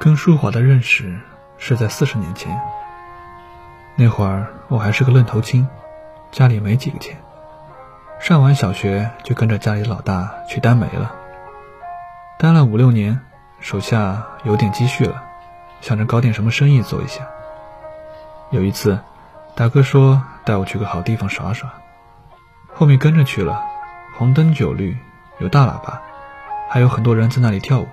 [0.00, 1.18] 跟舒华的认识
[1.56, 2.60] 是在四十年前。
[3.96, 5.66] 那会儿我还是个愣头青，
[6.30, 7.16] 家里没几个钱，
[8.20, 11.14] 上完小学就跟着家里老大去担煤了。
[12.38, 13.20] 担了五六年，
[13.58, 15.24] 手下有点积蓄了，
[15.80, 17.26] 想着搞点什么生意做一下。
[18.50, 19.00] 有一次，
[19.56, 21.68] 大哥说带我去个好地方耍耍，
[22.72, 23.60] 后面跟着去了，
[24.16, 24.96] 红灯酒绿，
[25.38, 26.00] 有大喇叭，
[26.70, 27.88] 还有很多人在那里跳舞。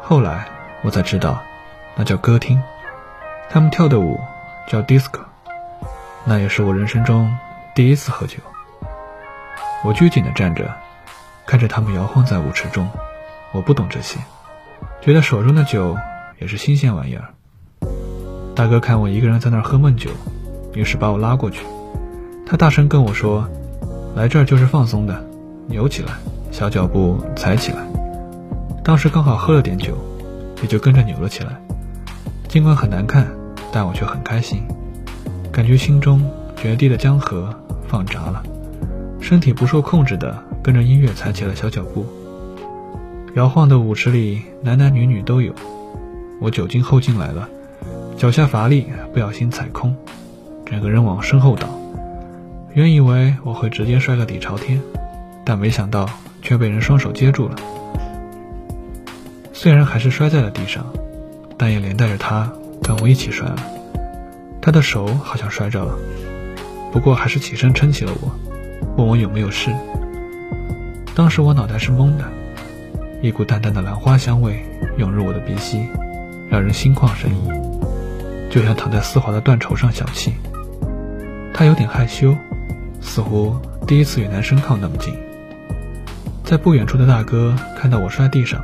[0.00, 0.46] 后来
[0.82, 1.40] 我才知道，
[1.96, 2.60] 那叫歌厅，
[3.48, 4.18] 他们跳的舞
[4.68, 5.20] 叫 disco，
[6.24, 7.32] 那也是我人生中
[7.74, 8.38] 第一次喝酒。
[9.84, 10.72] 我拘谨地站着，
[11.46, 12.88] 看着他们摇晃在舞池中。
[13.52, 14.18] 我不懂这些，
[15.00, 15.96] 觉得手中的酒
[16.40, 17.28] 也是新鲜玩意儿。
[18.54, 20.10] 大哥看我一个人在那儿喝闷酒，
[20.74, 21.64] 于是把我拉过去。
[22.46, 23.48] 他大声跟我说
[24.16, 25.24] ：“来这儿就是放松的，
[25.66, 26.12] 扭起来，
[26.50, 27.78] 小脚步踩起来。”
[28.84, 29.96] 当时刚好喝了点酒，
[30.62, 31.60] 也就跟着扭了起来。
[32.48, 33.26] 尽管很难看，
[33.72, 34.62] 但我却很开心，
[35.50, 36.22] 感觉心中
[36.56, 37.54] 决堤的江河
[37.88, 38.42] 放闸了，
[39.20, 42.06] 身体不受控制的跟着音乐踩起了小脚步。
[43.34, 45.54] 摇晃的舞池里，男男女女都有。
[46.40, 47.48] 我酒精后劲来了。
[48.18, 49.96] 脚下乏力，不小心踩空，
[50.66, 51.68] 整个人往身后倒。
[52.74, 54.80] 原以为我会直接摔个底朝天，
[55.44, 56.08] 但没想到
[56.42, 57.56] 却被人双手接住了。
[59.62, 60.84] 虽然还是摔在了地上，
[61.56, 63.56] 但也连带着他跟我一起摔了。
[64.60, 65.96] 他的手好像摔着了，
[66.92, 68.32] 不过还是起身撑起了我，
[68.96, 69.70] 问我有没有事。
[71.14, 72.24] 当时我脑袋是懵的，
[73.22, 74.66] 一股淡淡的兰花香味
[74.98, 75.86] 涌入我的鼻息，
[76.50, 77.48] 让人心旷神怡。
[78.50, 80.32] 就像躺在丝滑的缎绸上小憩，
[81.54, 82.36] 他有点害羞，
[83.00, 83.54] 似乎
[83.86, 85.14] 第一次与男生靠那么近。
[86.42, 88.60] 在不远处的大哥看到我摔地上，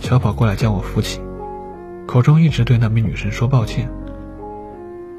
[0.00, 1.20] 小跑过来将我扶起，
[2.06, 3.88] 口中一直对那名女生说抱歉。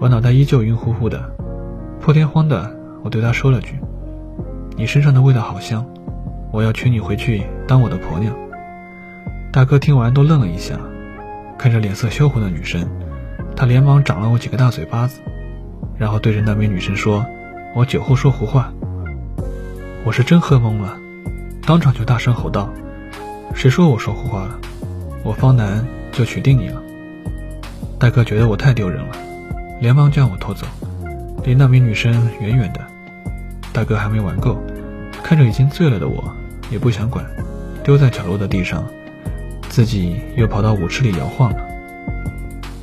[0.00, 1.30] 我脑袋依旧晕乎乎的，
[2.00, 3.78] 破天荒的我对他说了句
[4.78, 5.84] ：“你身上的味道好香，
[6.52, 8.34] 我要娶你回去当我的婆娘。”
[9.52, 10.78] 大哥听完都愣了一下，
[11.58, 12.88] 看着脸色羞红的女生。
[13.56, 15.20] 他连忙掌了我几个大嘴巴子，
[15.98, 17.26] 然后对着那名女生说
[17.74, 18.72] ：“我酒后说胡话。”
[20.06, 20.96] 我是真喝懵了，
[21.66, 22.70] 当场就大声吼道
[23.58, 24.56] ：“谁说我说胡话了？
[25.24, 26.80] 我方南就娶定你了！”
[27.98, 29.16] 大哥觉得我太丢人了，
[29.80, 30.64] 连忙将我拖走，
[31.42, 32.80] 离那名女生远远的。
[33.72, 34.56] 大哥还没玩够，
[35.24, 36.32] 看着已经醉了的我，
[36.70, 37.26] 也不想管，
[37.82, 38.84] 丢在角落的地上，
[39.68, 41.58] 自己又跑到舞池里摇晃了。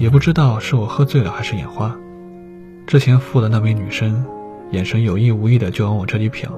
[0.00, 1.96] 也不知道是我喝醉了还是眼花，
[2.88, 4.26] 之前扶的那名女生，
[4.72, 6.48] 眼神有意无意的就往我这里瞟，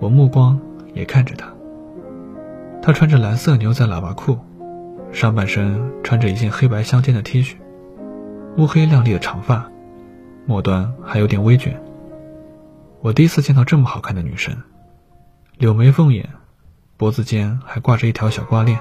[0.00, 0.60] 我目光
[0.92, 1.55] 也看着她。
[2.86, 4.38] 她穿着蓝色牛仔喇叭裤，
[5.10, 7.56] 上半身穿着一件黑白相间的 T 恤，
[8.58, 9.68] 乌黑亮丽的长发，
[10.46, 11.82] 末端还有点微卷。
[13.00, 14.56] 我第一次见到这么好看的女生，
[15.58, 16.28] 柳眉凤眼，
[16.96, 18.78] 脖子间还挂着一条小挂链。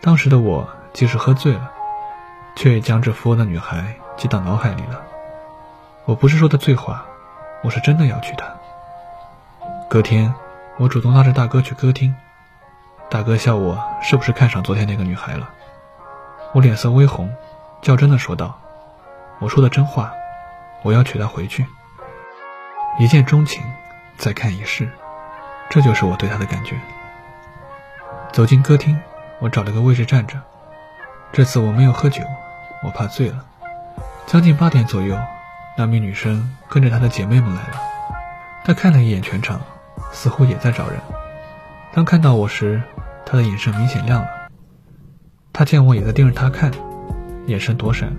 [0.00, 1.68] 当时的我即使喝醉了。
[2.54, 5.00] 却也将这扶我的女孩记到脑海里了。
[6.04, 7.04] 我不是说的醉话，
[7.64, 8.46] 我是真的要娶她。
[9.90, 10.32] 隔天，
[10.78, 12.14] 我主动拉着大哥去歌厅，
[13.12, 15.50] 大哥笑我是不是看上昨天那个女孩了。
[16.54, 17.30] 我脸色微红，
[17.82, 18.58] 较真的说道
[19.38, 20.10] ：“我说的真话，
[20.82, 21.66] 我要娶她回去。
[22.98, 23.62] 一见钟情，
[24.16, 24.88] 再看一世，
[25.68, 26.74] 这就是我对她的感觉。”
[28.32, 28.98] 走进歌厅，
[29.40, 30.40] 我找了个位置站着。
[31.32, 32.22] 这次我没有喝酒，
[32.82, 33.44] 我怕醉了。
[34.24, 35.18] 将近八点左右，
[35.76, 37.76] 那名女生跟着她的姐妹们来了。
[38.64, 39.60] 她看了一眼全场，
[40.12, 40.98] 似乎也在找人。
[41.92, 42.82] 当看到我时，
[43.24, 44.28] 她的眼神明显亮了。
[45.52, 46.70] 她见我也在盯着她看，
[47.46, 48.12] 眼神躲闪，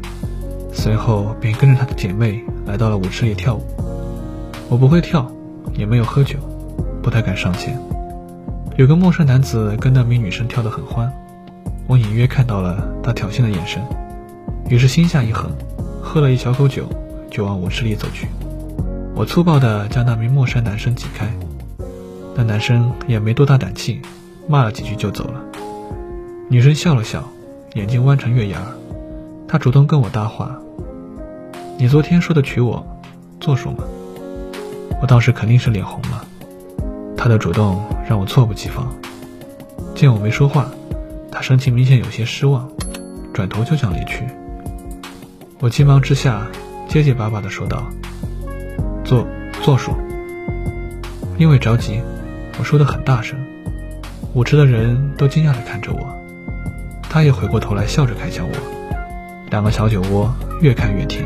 [0.72, 3.64] 随后便跟着她的姐妹来到了舞池里跳舞。
[4.70, 5.30] 我不会跳，
[5.74, 6.38] 也没有喝酒，
[7.02, 7.78] 不太敢上前。
[8.76, 11.12] 有个陌生男子跟那名女生跳得很欢。
[11.86, 13.84] 我隐约看到了他挑衅的眼神，
[14.70, 15.52] 于是心下一横，
[16.02, 16.88] 喝了一小口酒，
[17.30, 18.28] 就往舞池里走去。
[19.16, 21.28] 我粗暴地将那名陌生男生挤开，
[22.36, 24.02] 那男生也没多大胆气，
[24.48, 25.42] 骂了几句就走了。
[26.50, 27.24] 女生笑了笑，
[27.74, 28.74] 眼睛弯成月牙儿，
[29.48, 30.58] 她主动跟我搭话
[31.80, 32.86] ：“你昨天说的娶我，
[33.40, 33.84] 作数吗？”
[35.02, 36.26] 我当时肯定是脸红了，
[37.18, 38.94] 她的主动让我猝不及防。
[39.96, 40.70] 见我没说话。
[41.36, 42.70] 他神情明显有些失望，
[43.34, 44.24] 转头就想离去。
[45.60, 46.46] 我急忙之下
[46.88, 47.84] 结结巴巴地说道
[49.04, 49.26] ：“做
[49.64, 49.94] 做数。”
[51.40, 52.00] 因为着急，
[52.60, 53.43] 我说的很大声，
[54.34, 56.20] 舞池的人都惊讶地看着我。
[57.04, 58.54] 他也回过头来笑着看向我，
[59.52, 61.24] 两个小酒窝越看越甜。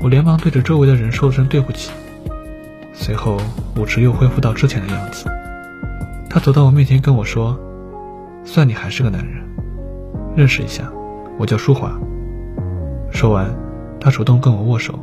[0.00, 1.90] 我连忙对着周围的人说了声对不起，
[2.94, 3.36] 随后
[3.76, 5.26] 舞池又恢复到之前的样子。
[6.30, 7.58] 他走到我面前跟我说
[8.44, 9.44] ：“算你还是个男人，
[10.34, 10.90] 认识一下，
[11.38, 11.92] 我叫舒华。”
[13.12, 13.54] 说完，
[14.00, 14.98] 他主动跟我握手。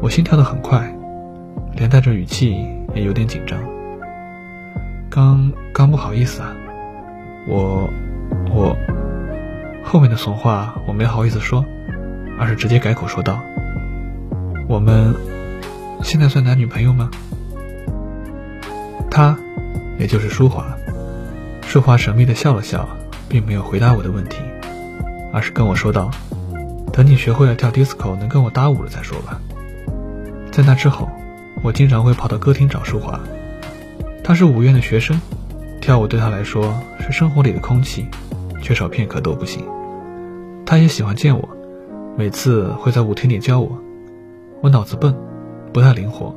[0.00, 0.94] 我心跳得很快，
[1.74, 3.58] 连带着语气也有点紧张。
[5.14, 6.56] 刚刚不好意思啊，
[7.46, 7.90] 我。
[8.54, 8.76] 我
[9.84, 11.64] 后面的怂话我没好意思说，
[12.38, 13.40] 而是直接改口说道
[14.68, 15.14] ：“我们
[16.02, 17.10] 现在算男女朋友吗？”
[19.10, 19.36] 他，
[19.98, 20.66] 也就是舒华，
[21.62, 22.86] 舒华神秘的笑了笑，
[23.28, 24.38] 并没有回答我的问题，
[25.32, 26.10] 而是跟我说道
[26.92, 29.40] ：“等你学会了跳 disco，能跟我搭舞了再说吧。”
[30.52, 31.08] 在那之后，
[31.62, 33.18] 我经常会跑到歌厅找舒华，
[34.24, 35.20] 他是舞院的学生，
[35.80, 38.06] 跳舞对他来说是生活里的空气。
[38.62, 39.66] 缺少片刻都不行。
[40.64, 41.48] 他也喜欢见我，
[42.16, 43.76] 每次会在舞厅里教我。
[44.60, 45.12] 我脑子笨，
[45.72, 46.32] 不太灵活，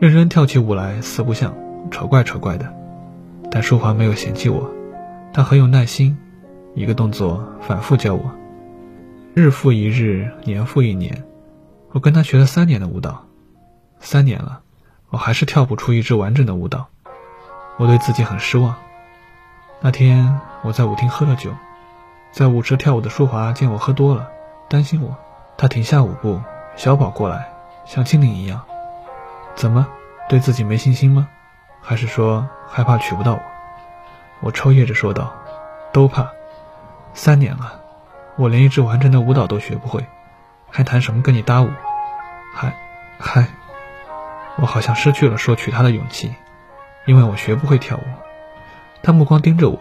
[0.00, 1.54] 认真跳起舞来四不像，
[1.92, 2.68] 丑怪丑怪的。
[3.52, 4.68] 但淑华没有嫌弃我，
[5.32, 6.18] 她很有耐心，
[6.74, 8.28] 一个动作反复教我，
[9.34, 11.22] 日复一日，年复一年。
[11.92, 13.24] 我跟她学了三年的舞蹈，
[14.00, 14.62] 三年了，
[15.10, 16.88] 我还是跳不出一支完整的舞蹈。
[17.76, 18.74] 我对自己很失望。
[19.80, 21.52] 那天我在舞厅喝了酒，
[22.32, 24.28] 在舞池跳舞的舒华见我喝多了，
[24.68, 25.16] 担心我，
[25.56, 26.40] 他停下舞步，
[26.76, 27.48] 小跑过来，
[27.84, 28.62] 像精灵一样。
[29.54, 29.86] 怎么，
[30.28, 31.28] 对自己没信心吗？
[31.82, 33.40] 还是说害怕娶不到我？
[34.40, 35.32] 我抽噎着说道
[35.92, 36.28] ：“都怕。
[37.12, 37.80] 三年了，
[38.36, 40.06] 我连一支完整的舞蹈都学不会，
[40.70, 41.68] 还谈什么跟你搭舞？
[42.54, 42.74] 还
[43.18, 43.46] 还……
[44.56, 46.34] 我好像失去了说娶她的勇气，
[47.06, 48.02] 因为我学不会跳舞。”
[49.02, 49.78] 他目光盯着我，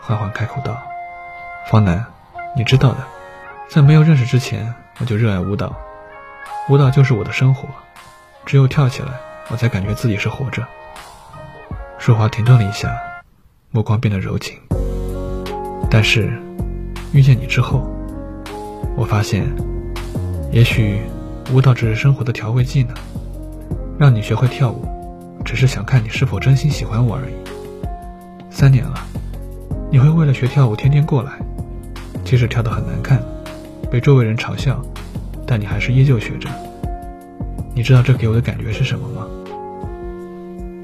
[0.00, 0.76] 缓缓开口道
[1.70, 2.04] ：“方南，
[2.56, 2.98] 你知道的，
[3.68, 5.74] 在没有认识之前，我就热爱舞蹈，
[6.68, 7.68] 舞蹈就是我的生活，
[8.46, 9.08] 只有跳起来，
[9.48, 10.66] 我才感觉自己是活着。”
[11.98, 12.96] 淑华停顿了一下，
[13.70, 14.58] 目光变得柔情。
[15.90, 16.32] 但是，
[17.12, 17.90] 遇见你之后，
[18.96, 19.44] 我发现，
[20.52, 21.02] 也许
[21.52, 22.94] 舞蹈只是生活的调味剂呢。
[23.98, 24.86] 让你学会跳舞，
[25.50, 27.34] 只是想看你是否真心喜欢我而已。
[28.50, 28.94] 三年了，
[29.90, 31.32] 你会为了学跳舞天天过来，
[32.24, 33.20] 即使跳得很难看，
[33.90, 34.80] 被周围人嘲笑，
[35.44, 36.48] 但你还是依旧学着。
[37.74, 39.26] 你知道这给我的感觉是什么吗？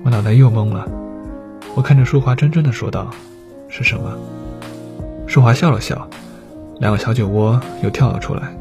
[0.02, 0.84] 我脑袋又懵了。
[1.76, 3.08] 我看着淑华，怔怔地说道
[3.70, 4.18] ：“是什么？”
[5.28, 6.08] 淑华笑了笑，
[6.80, 8.52] 两个小酒窝又跳了出来。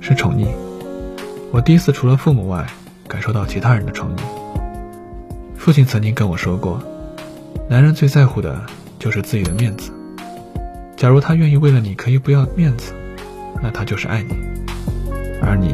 [0.00, 0.48] 是宠溺。
[1.52, 2.66] 我第一次除了父母外，
[3.06, 4.41] 感受到其他人的宠溺。
[5.62, 6.82] 父亲曾经跟我说过。
[7.68, 8.60] 男人最在乎的
[8.98, 9.92] 就是自己的面子。
[10.96, 12.92] 假如他愿意为了你可以不要面子，
[13.62, 14.34] 那他就是爱你。
[15.40, 15.72] 而你，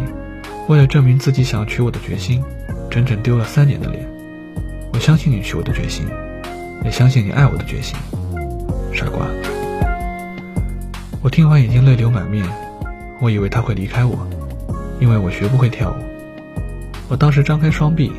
[0.68, 2.44] 为了证明自己想要娶我的决心，
[2.90, 4.06] 整整丢了三年的脸。
[4.92, 6.06] 我相信你娶我的决心，
[6.84, 7.96] 也相信你爱我的决心，
[8.92, 9.26] 傻瓜。
[11.22, 12.44] 我听完已经泪流满面。
[13.22, 14.18] 我以为他会离开我，
[15.00, 15.94] 因为我学不会跳舞。
[17.08, 18.12] 我当时张开双臂，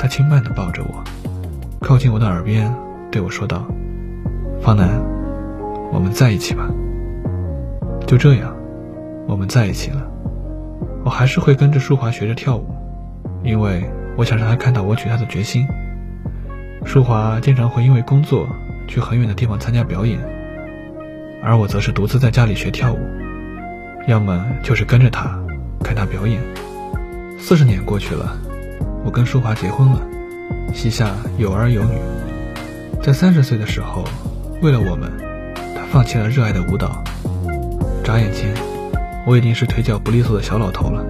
[0.00, 1.04] 他轻慢地抱着我，
[1.78, 2.74] 靠近我的耳边。
[3.10, 3.66] 对我说道
[4.62, 4.88] ：“方南，
[5.92, 6.70] 我们在一起吧。”
[8.08, 8.56] 就这样，
[9.28, 10.10] 我们在一起了。
[11.04, 12.64] 我还是会跟着淑华学着跳舞，
[13.44, 13.84] 因为
[14.16, 15.66] 我想让她看到我娶她的决心。
[16.86, 18.48] 淑华经常会因为工作
[18.88, 20.18] 去很远的地方参加表演，
[21.44, 22.98] 而我则是独自在家里学跳舞，
[24.08, 25.38] 要么就是跟着她
[25.84, 26.40] 看她表演。
[27.38, 28.34] 四十年过去了，
[29.04, 30.00] 我跟淑华结婚了，
[30.72, 31.98] 膝下有儿有女。
[33.02, 34.04] 在三十岁的时候，
[34.60, 35.10] 为了我们，
[35.74, 37.02] 他放弃了热爱的舞蹈。
[38.04, 38.52] 眨眼间，
[39.26, 41.04] 我已经是腿脚不利索的小老头了。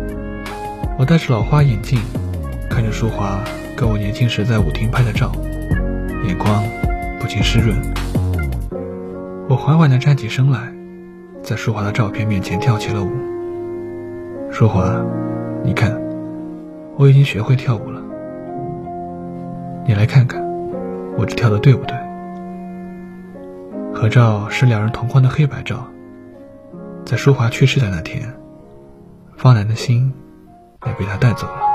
[0.98, 1.98] 我戴着老花眼镜，
[2.68, 3.40] 看着淑华
[3.76, 5.32] 跟我年轻时在舞厅拍的照，
[6.26, 6.62] 眼眶
[7.18, 7.76] 不禁湿润。
[9.48, 10.72] 我缓缓地站起身来，
[11.42, 13.10] 在淑华的照片面前跳起了舞。
[14.52, 15.04] 淑华，
[15.64, 15.99] 你看，
[17.00, 18.02] 我已经学会跳舞了。
[19.86, 20.38] 你来看看。
[21.16, 21.96] 我这跳的对不对？
[23.94, 25.86] 合照是两人同框的黑白照，
[27.06, 28.34] 在淑华去世的那天，
[29.36, 30.12] 方南的心
[30.86, 31.69] 也被他带走了。